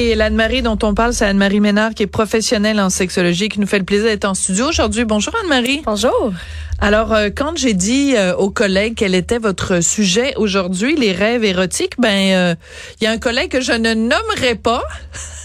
[0.00, 3.66] Oui, l'Anne-Marie dont on parle, c'est Anne-Marie Ménard qui est professionnelle en sexologie qui nous
[3.66, 5.04] fait le plaisir d'être en studio aujourd'hui.
[5.04, 5.82] Bonjour Anne-Marie.
[5.84, 6.32] Bonjour.
[6.78, 11.44] Alors, euh, quand j'ai dit euh, aux collègues quel était votre sujet aujourd'hui, les rêves
[11.44, 12.54] érotiques, ben euh,
[12.98, 14.82] il y a un collègue que je ne nommerai pas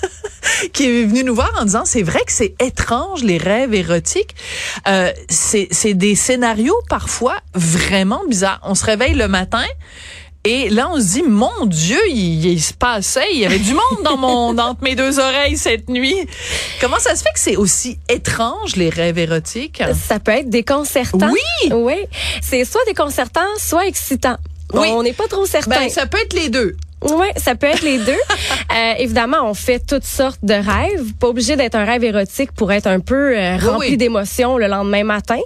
[0.74, 4.36] qui est venu nous voir en disant c'est vrai que c'est étrange les rêves érotiques.
[4.88, 8.62] Euh, c'est des scénarios parfois vraiment bizarres.
[8.64, 9.66] On se réveille le matin
[10.46, 13.74] et là, on se dit, mon Dieu, il, il, se passait, il y avait du
[13.74, 16.16] monde dans mon, entre mes deux oreilles cette nuit.
[16.80, 19.82] Comment ça se fait que c'est aussi étrange, les rêves érotiques?
[20.08, 21.32] Ça peut être déconcertant.
[21.32, 21.72] Oui!
[21.74, 22.06] Oui.
[22.42, 24.38] C'est soit déconcertant, soit excitant.
[24.74, 24.88] Oui.
[24.92, 25.82] On n'est pas trop certain.
[25.82, 26.76] Ben, ça peut être les deux.
[27.06, 28.12] Oui, ça peut être les deux.
[28.76, 31.14] euh, évidemment, on fait toutes sortes de rêves.
[31.20, 33.98] Pas obligé d'être un rêve érotique pour être un peu euh, rempli oui.
[33.98, 35.40] d'émotions le lendemain matin.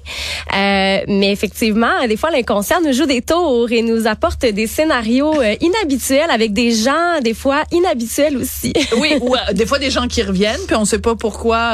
[0.55, 5.33] Euh, mais effectivement, des fois, l'inconscient nous joue des tours et nous apporte des scénarios
[5.61, 8.73] inhabituels avec des gens, des fois inhabituels aussi.
[8.97, 11.73] oui, ou des fois des gens qui reviennent, puis on sait pas pourquoi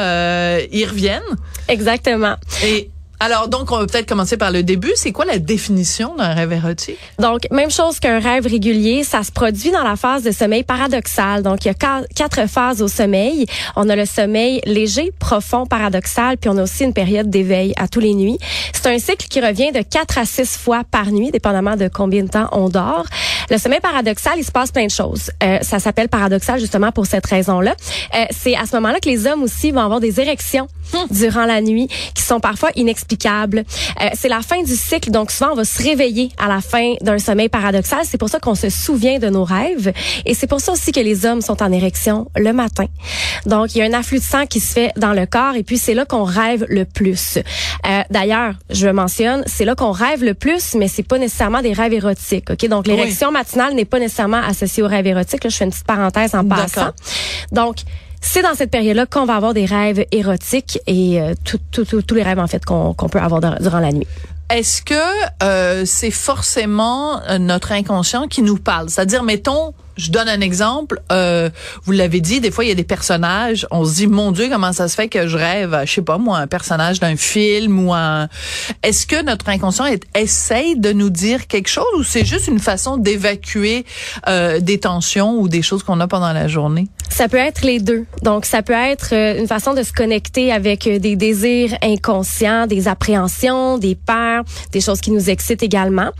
[0.71, 1.21] ils reviennent.
[1.67, 2.35] Exactement.
[2.63, 4.91] Et alors, donc, on va peut-être commencer par le début.
[4.95, 6.99] C'est quoi la définition d'un rêve érotique?
[7.17, 11.41] Donc, même chose qu'un rêve régulier, ça se produit dans la phase de sommeil paradoxal.
[11.41, 13.45] Donc, il y a quatre phases au sommeil.
[13.75, 17.87] On a le sommeil léger, profond, paradoxal, puis on a aussi une période d'éveil à
[17.87, 18.37] tous les nuits.
[18.73, 22.23] C'est un cycle qui revient de quatre à six fois par nuit, dépendamment de combien
[22.23, 23.05] de temps on dort.
[23.49, 25.31] Le sommeil paradoxal, il se passe plein de choses.
[25.43, 27.75] Euh, ça s'appelle paradoxal justement pour cette raison-là.
[28.15, 30.67] Euh, c'est à ce moment-là que les hommes aussi vont avoir des érections
[31.11, 33.05] durant la nuit qui sont parfois inexplicables.
[33.25, 36.93] Euh, c'est la fin du cycle, donc souvent on va se réveiller à la fin
[37.01, 37.99] d'un sommeil paradoxal.
[38.03, 39.91] C'est pour ça qu'on se souvient de nos rêves
[40.25, 42.85] et c'est pour ça aussi que les hommes sont en érection le matin.
[43.45, 45.63] Donc il y a un afflux de sang qui se fait dans le corps et
[45.63, 47.37] puis c'est là qu'on rêve le plus.
[47.87, 51.73] Euh, D'ailleurs, je mentionne, c'est là qu'on rêve le plus, mais c'est pas nécessairement des
[51.73, 52.49] rêves érotiques.
[52.49, 55.43] Ok, donc l'érection matinale n'est pas nécessairement associée au rêve érotique.
[55.43, 56.91] Là, je fais une petite parenthèse en passant.
[57.51, 57.77] Donc
[58.25, 62.39] c'est dans cette période-là qu'on va avoir des rêves érotiques et euh, tous les rêves
[62.39, 64.07] en fait qu'on qu peut avoir durant la nuit.
[64.49, 68.89] Est-ce que euh, c'est forcément notre inconscient qui nous parle?
[68.89, 71.01] C'est-à-dire, mettons, je donne un exemple.
[71.11, 71.49] Euh,
[71.83, 73.67] vous l'avez dit, des fois il y a des personnages.
[73.71, 76.17] On se dit, mon Dieu, comment ça se fait que je rêve, je sais pas
[76.17, 78.27] moi, un personnage d'un film ou un.
[78.83, 79.85] Est-ce que notre inconscient
[80.15, 83.85] essaye de nous dire quelque chose ou c'est juste une façon d'évacuer
[84.27, 87.79] euh, des tensions ou des choses qu'on a pendant la journée Ça peut être les
[87.79, 88.05] deux.
[88.23, 92.67] Donc ça peut être euh, une façon de se connecter avec euh, des désirs inconscients,
[92.67, 96.11] des appréhensions, des peurs, des choses qui nous excitent également.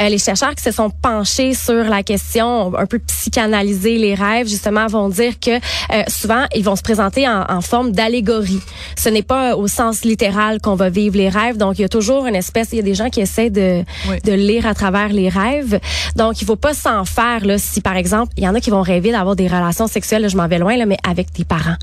[0.00, 4.48] Euh, les chercheurs qui se sont penchés sur la question un peu psychanalyser les rêves,
[4.48, 8.60] justement, vont dire que euh, souvent, ils vont se présenter en, en forme d'allégorie.
[8.98, 11.56] Ce n'est pas au sens littéral qu'on va vivre les rêves.
[11.56, 13.82] Donc, il y a toujours une espèce, il y a des gens qui essaient de,
[14.08, 14.16] oui.
[14.24, 15.80] de lire à travers les rêves.
[16.16, 18.70] Donc, il faut pas s'en faire, là, si par exemple, il y en a qui
[18.70, 21.44] vont rêver d'avoir des relations sexuelles, là, je m'en vais loin, là, mais avec des
[21.44, 21.76] parents.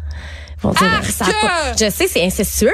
[0.61, 2.69] Ça pas, je sais, c'est incestueux,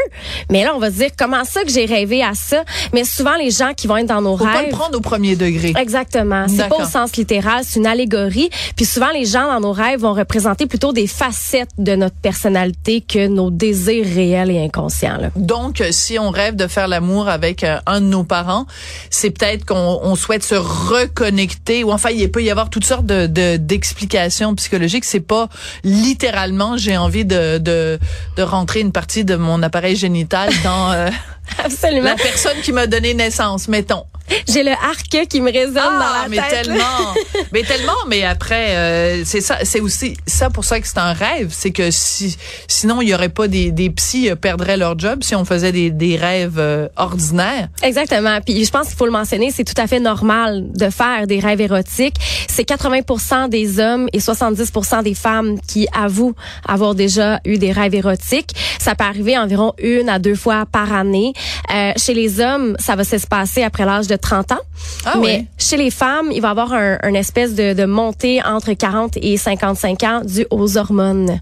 [0.50, 2.64] mais là, on va se dire, comment ça que j'ai rêvé à ça?
[2.94, 4.53] Mais souvent, les gens qui vont être dans nos Faut rêves...
[4.53, 5.74] pas le prendre au premier degré.
[5.78, 6.46] Exactement.
[6.47, 8.50] C'est pas au sens littéral, c'est une allégorie.
[8.76, 13.02] Puis souvent, les gens dans nos rêves vont représenter plutôt des facettes de notre personnalité
[13.02, 15.18] que nos désirs réels et inconscients.
[15.18, 15.30] Là.
[15.36, 18.66] Donc, si on rêve de faire l'amour avec euh, un de nos parents,
[19.09, 23.06] c'est peut-être qu'on on souhaite se reconnecter, ou enfin, il peut y avoir toutes sortes
[23.06, 23.28] de
[23.58, 25.06] d'explications psychologiques.
[25.06, 25.50] C'est pas
[25.84, 27.77] littéralement, j'ai envie de, de
[28.35, 31.09] de, rentrer une partie de mon appareil génital dans euh,
[31.64, 32.03] Absolument.
[32.03, 34.03] La personne qui m'a donné naissance, mettons.
[34.47, 36.64] J'ai le arc qui me résonne dans Ah, la mais tête.
[36.64, 37.14] tellement,
[37.52, 41.14] mais tellement, mais après, euh, c'est ça, c'est aussi ça pour ça que c'est un
[41.14, 42.38] rêve, c'est que si,
[42.68, 45.91] sinon il y aurait pas des, des psys perdraient leur job si on faisait des,
[45.91, 47.70] des rêves euh, ordinaires.
[47.84, 48.40] Exactement.
[48.46, 51.40] Puis je pense qu'il faut le mentionner, c'est tout à fait normal de faire des
[51.40, 52.16] rêves érotiques.
[52.50, 54.72] C'est 80 des hommes et 70
[55.03, 56.35] des femmes qui avouent
[56.68, 58.52] avoir déjà eu des rêves érotiques.
[58.80, 61.34] Ça peut arriver environ une à deux fois par année.
[61.73, 64.59] Euh, chez les hommes, ça va s'espacer après l'âge de 30 ans.
[65.05, 68.41] Ah Mais chez les femmes, il va y avoir un, une espèce de, de montée
[68.43, 71.40] entre 40 et 55 ans due aux hormones.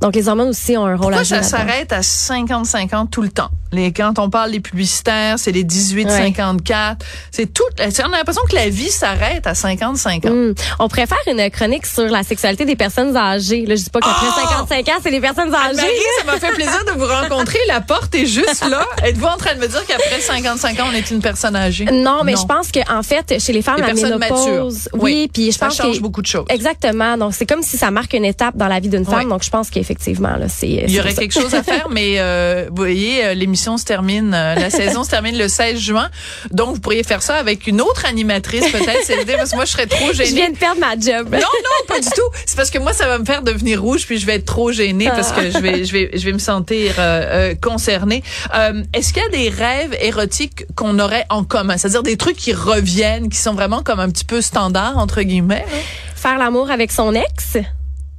[0.00, 3.06] Donc les hormones aussi ont un rôle Pourquoi à jouer ça s'arrête à 50-50 ans
[3.06, 3.50] tout le temps?
[3.72, 6.96] Les, quand on parle des publicitaires, c'est les 18-54.
[7.30, 7.64] C'est tout.
[7.78, 10.32] On a l'impression que la vie s'arrête à 50-50 ans.
[10.32, 10.54] Hmm.
[10.78, 13.66] On pourrait faire une chronique sur la sexualité des personnes âgées.
[13.66, 14.66] Là, je dis pas qu'après Oh!
[14.66, 15.76] 55 ans, c'est les personnes âgées.
[15.76, 17.58] Marie, ça m'a fait plaisir de vous rencontrer.
[17.68, 18.84] La porte est juste là.
[19.04, 21.86] Êtes-vous en train de me dire qu'après 55 ans, on est une personne âgée?
[21.86, 25.30] Non, mais je pense que en fait, chez les femmes, Les la ménopause, oui, Oui.
[25.32, 26.46] puis je Ça pense change que beaucoup de choses.
[26.48, 27.16] exactement.
[27.16, 29.28] Donc c'est comme si ça marque une étape dans la vie d'une femme.
[29.28, 32.66] Donc je pense qu'effectivement là, c'est Il y aurait quelque chose à faire, mais euh,
[32.70, 36.08] vous voyez, euh, l'émission se termine, euh, la saison se termine le 16 juin.
[36.50, 39.64] Donc, vous pourriez faire ça avec une autre animatrice, peut-être, c'est l'idée, parce que moi,
[39.64, 40.32] je serais trop Je gênée.
[40.32, 41.28] viens de perdre ma job.
[41.32, 42.22] Non, non, pas du tout.
[42.46, 44.72] C'est parce que moi, ça va me faire devenir rouge, puis je vais être trop
[44.72, 48.22] gênée parce que je vais, je vais, je vais me sentir euh, concernée.
[48.54, 52.36] Euh, Est-ce qu'il y a des rêves érotiques qu'on aurait en commun, c'est-à-dire des trucs
[52.36, 55.78] qui reviennent, qui sont vraiment comme un petit peu standards entre guillemets hein?
[56.14, 57.58] Faire l'amour avec son ex.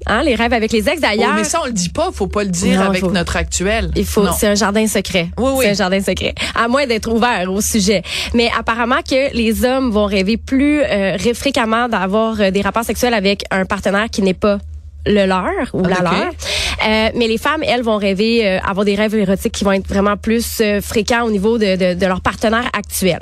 [0.06, 1.34] Hein, les rêves avec les ex Oh, d'ailleurs.
[1.36, 2.12] mais ça, on le dit pas.
[2.14, 3.92] Faut pas le dire Non, avec faut- notre actuel.
[3.96, 5.30] Il faut, c'est un jardin secret.
[5.38, 5.66] Oui, oui.
[5.66, 6.34] C'est un jardin secret.
[6.56, 8.04] À moins d'être ouvert au sujet.
[8.34, 13.14] Mais apparemment que les hommes vont rêver plus euh, fréquemment d'avoir euh, des rapports sexuels
[13.16, 14.60] avec un partenaire qui n'est pas
[15.06, 16.02] le leur ou la Ok.
[16.04, 16.32] leur.
[16.86, 19.88] Euh, mais les femmes, elles, vont rêver euh, avoir des rêves érotiques qui vont être
[19.88, 23.20] vraiment plus euh, fréquents au niveau de, de, de leur partenaire actuel.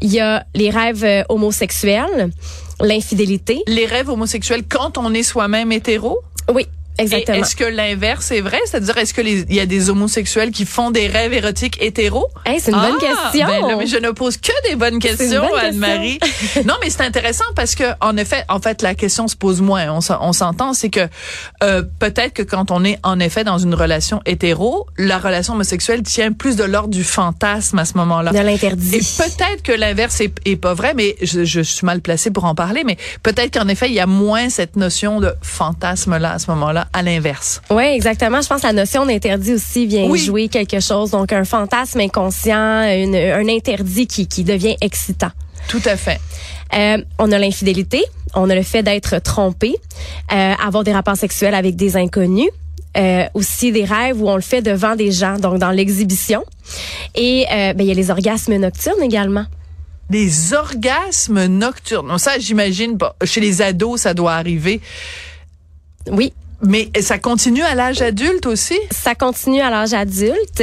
[0.00, 2.30] Il y a les rêves euh, homosexuels,
[2.80, 3.62] l'infidélité.
[3.66, 6.18] Les rêves homosexuels quand on est soi-même hétéro?
[6.52, 6.66] Oui,
[6.98, 7.38] exactement.
[7.38, 8.58] Est-ce que l'inverse est vrai?
[8.66, 12.28] C'est-à-dire, est-ce que les- il y a des homosexuels qui font des rêves érotiques hétéros?
[12.44, 13.46] Hey, c'est une bonne Ah, question.
[13.46, 16.18] ben là, mais je ne pose que des bonnes questions, Anne-Marie.
[16.64, 19.90] non, mais c'est intéressant parce que, en effet, en fait, la question se pose moins.
[19.92, 21.06] On, s'en- on s'entend, c'est que
[21.62, 26.02] euh, peut-être que quand on est en effet dans une relation hétéro, la relation homosexuelle
[26.02, 28.32] tient plus de l'ordre du fantasme à ce moment-là.
[28.32, 29.16] de Et l'interdit.
[29.18, 32.54] peut-être que l'inverse est, est pas vrai, mais je, je suis mal placée pour en
[32.54, 32.82] parler.
[32.84, 36.85] Mais peut-être qu'en effet, il y a moins cette notion de fantasme-là à ce moment-là,
[36.92, 37.60] à l'inverse.
[37.70, 38.40] Oui, exactement.
[38.42, 40.18] Je pense que la notion d'interdit aussi vient Oui.
[40.18, 41.10] jouer quelque chose.
[41.10, 45.30] Donc, un fantasme inconscient, une- un interdit qui, qui devient excitant.
[45.68, 46.20] Tout à fait.
[46.74, 48.02] Euh, on a l'infidélité,
[48.34, 49.74] on a le fait d'être trompé,
[50.32, 52.50] euh, avoir des rapports sexuels avec des inconnus.
[52.96, 56.42] Euh, aussi des rêves où on le fait devant des gens, donc dans l'exhibition.
[57.14, 59.44] Et ben, il y a les orgasmes nocturnes également.
[60.08, 62.16] Des orgasmes nocturnes.
[62.18, 64.80] Ça, j'imagine, chez les ados, ça doit arriver.
[66.10, 68.78] Oui, Mais ça continue à l'âge adulte aussi?
[68.90, 70.62] ça continue à l'âge adulte.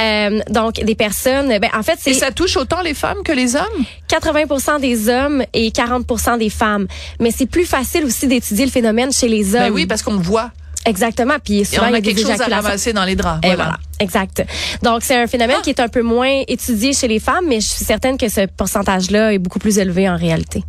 [0.00, 3.32] Euh, donc des personnes, ben, en fait, Et c'est ça touche autant les femmes que
[3.32, 3.84] les hommes?
[4.08, 6.86] 80% des hommes et 40% des femmes.
[7.20, 9.62] Mais c'est plus facile aussi d'étudier le phénomène chez les hommes.
[9.62, 10.50] Ben oui, parce qu'on le voit.
[10.84, 11.34] Exactement.
[11.44, 13.14] Puis Et souvent, on il y a a des quelque chose à ramasser dans les
[13.14, 13.38] draps.
[13.44, 13.64] Et Voilà.
[13.64, 13.78] voilà.
[14.00, 14.44] Exact.
[14.82, 15.62] Donc, c'est un phénomène Ah.
[15.62, 18.46] qui est un peu moins étudié chez les femmes, mais je suis certaine que ce
[18.46, 20.64] pourcentage-là est beaucoup plus élevé en réalité.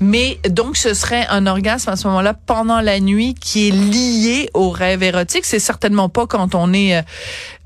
[0.00, 4.50] Mais donc, ce serait un orgasme à ce moment-là pendant la nuit qui est lié
[4.54, 5.44] au rêve érotique.
[5.44, 6.96] C'est certainement pas quand on est...
[6.96, 7.02] euh,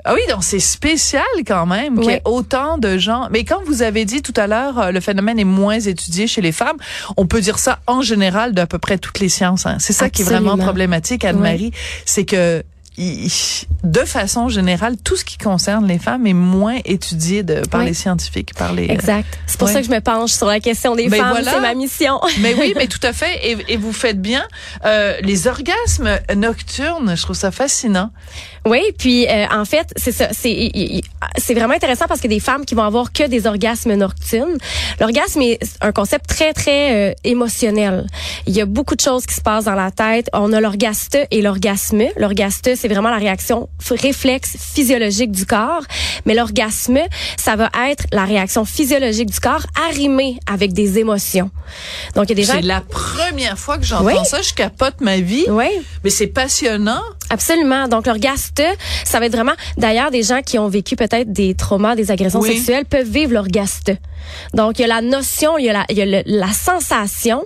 [0.05, 2.33] Ah oui, donc c'est spécial quand même qu'il y ait Oui.
[2.33, 3.29] autant de gens.
[3.31, 6.41] Mais quand vous avez dit tout à l'heure, euh, le phénomène est moins étudié chez
[6.41, 6.77] les femmes,
[7.19, 9.67] on peut dire ça en général d'à peu près toutes les sciences.
[9.67, 9.77] hein.
[9.79, 11.73] C'est ça qui est vraiment problématique, Anne-Marie,
[12.07, 12.63] c'est que
[12.99, 17.87] de façon générale, tout ce qui concerne les femmes est moins étudié de, par Oui.
[17.87, 18.91] les scientifiques, par les...
[18.91, 19.27] Exact.
[19.47, 21.31] C'est pour ça que je me penche sur la question des Ben femmes.
[21.31, 21.53] voilà.
[21.53, 22.21] C'est ma mission.
[22.41, 23.41] Mais oui, mais tout à fait.
[23.43, 24.43] Et, et vous faites bien.
[24.85, 28.11] Euh, les orgasmes nocturnes, je trouve ça fascinant.
[28.67, 30.71] Oui, puis euh, en fait, c'est ça, c'est
[31.39, 34.59] c'est vraiment intéressant parce que des femmes qui vont avoir que des orgasmes nocturnes.
[35.01, 38.07] L'orgasme est un concept très très euh, émotionnel.
[38.47, 40.29] Il y a beaucoup de choses qui se passent dans la tête.
[40.35, 42.03] On a l'orgaste et l'orgasme.
[42.17, 45.83] L'orgaste, c'est vraiment la réaction réflexe physiologique du corps,
[46.25, 47.01] mais l'orgasme,
[47.37, 51.51] ça va être la réaction physiologique du corps arrimée avec des émotions.
[52.15, 54.15] Donc il y a des gens C'est la première fois que j'entends Oui.
[54.25, 54.41] ça.
[54.43, 55.45] Je capote ma vie.
[55.49, 55.67] Oui,
[56.05, 57.03] Mais c'est passionnant.
[57.31, 57.89] Absolument.
[57.89, 58.63] Donc, l'orgaste,
[59.05, 59.53] ça va être vraiment.
[59.79, 62.55] D'ailleurs, des gens qui ont vécu peut-être des traumas, des agressions Oui.
[62.57, 63.93] sexuelles peuvent vivre l'orgaste.
[64.55, 66.53] Donc, il y a la notion, il y a la, il y a le- la
[66.53, 67.45] sensation,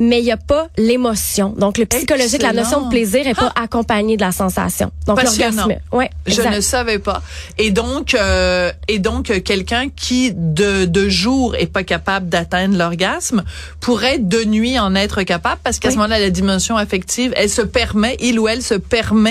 [0.00, 1.50] mais il n'y a pas l'émotion.
[1.56, 4.90] Donc, le psychologique, la notion de plaisir n'est pas accompagnée de la sensation.
[5.06, 5.74] Donc, l'orgasme.
[5.92, 7.22] Ouais, Je ne savais pas.
[7.58, 12.76] Et donc, euh, et donc euh, quelqu'un qui de de jour est pas capable d'atteindre
[12.78, 13.42] l'orgasme
[13.80, 15.94] pourrait de nuit en être capable parce qu'à Oui.
[15.94, 19.23] ce moment-là, la dimension affective, elle se permet, il ou elle se permet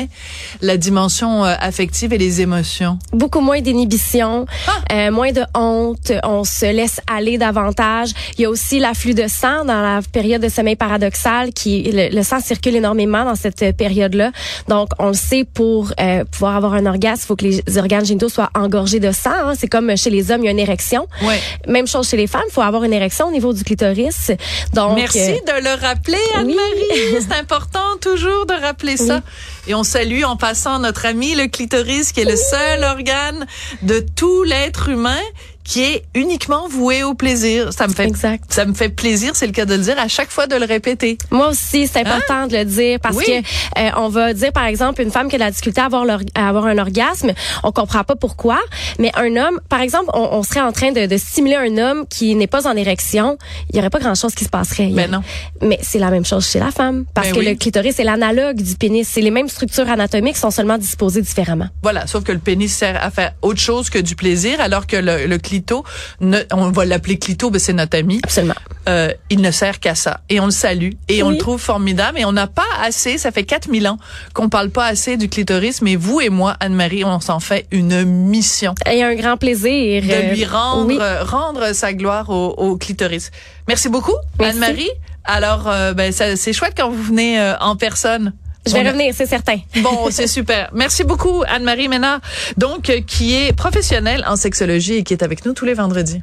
[0.62, 2.98] la dimension euh, affective et les émotions.
[3.12, 4.72] beaucoup moins d'inhibition, Ah!
[4.94, 8.10] euh, moins de honte, on se laisse aller davantage.
[8.38, 12.10] Il y a aussi l'afflux de sang dans la période de sommeil paradoxal qui le,
[12.16, 14.32] le sang circule énormément dans cette euh, période-là.
[14.68, 18.06] Donc on le sait pour euh, pouvoir avoir un orgasme, il faut que les organes
[18.06, 19.54] génitaux soient engorgés de sang, hein.
[19.58, 21.08] c'est comme chez les hommes, il y a une érection.
[21.24, 21.40] Ouais.
[21.68, 24.32] Même chose chez les femmes, il faut avoir une érection au niveau du clitoris.
[24.74, 27.22] Donc Merci euh, de le rappeler, Anne-Marie.
[27.22, 29.22] C'est important toujours de rappeler ça.
[29.66, 33.48] Et on salue en passant notre ami le clitoris, qui est le seul organe
[33.82, 35.22] de tout l'être humain
[35.64, 37.72] qui est uniquement voué au plaisir.
[37.74, 38.44] Ça me fait, Exact.
[38.50, 40.66] ça me fait plaisir, c'est le cas de le dire, à chaque fois de le
[40.66, 41.18] répéter.
[41.32, 43.22] Moi aussi, c'est important de le dire parce Hein?
[43.28, 43.42] Oui.
[43.44, 45.86] que euh, on va dire par exemple une femme qui a de la difficulté à
[45.86, 46.06] avoir,
[46.36, 47.32] à avoir un orgasme,
[47.64, 48.60] on comprend pas pourquoi,
[49.00, 52.06] mais un homme, par exemple, on, on serait en train de, de stimuler un homme
[52.10, 53.38] qui n'est pas en érection,
[53.70, 54.88] il y aurait pas grand chose qui se passerait.
[54.90, 55.22] Y Ben non.
[55.62, 57.46] Mais c'est la même chose chez la femme parce Ben que oui.
[57.46, 61.68] le clitoris c'est l'analogue du pénis, c'est les mêmes structures anatomiques sont seulement disposées différemment.
[61.84, 64.98] Voilà, sauf que le pénis sert à faire autre chose que du plaisir, alors que
[64.98, 65.84] le, le clito,
[66.20, 68.20] ne- on va l'appeler clito, ben c'est notre ami.
[68.24, 68.56] Absolument.
[68.90, 70.22] euh, il ne sert qu'à ça.
[70.30, 70.92] Et on le salue.
[71.10, 72.20] Et on le trouve formidable.
[72.20, 73.98] Et on n'a pas assez, ça fait 4000 ans
[74.34, 78.04] qu'on parle pas assez du clitoris, mais vous et moi, Anne-Marie, on s'en fait une
[78.04, 80.98] mission Et un grand plaisir de euh, lui rendre, oui.
[81.00, 83.30] euh, rendre sa gloire au, au clitoris.
[83.68, 84.16] Merci beaucoup.
[84.40, 84.90] Anne-Marie.
[85.26, 88.34] Alors, euh, ben, c'est chouette quand vous venez euh, en personne.
[88.66, 89.58] Je vais a- revenir, c'est certain.
[89.82, 90.70] Bon, c'est super.
[90.74, 92.20] Merci beaucoup, Anne-Marie Ménard,
[92.58, 96.22] donc, euh, qui est professionnelle en sexologie et qui est avec nous tous les vendredis.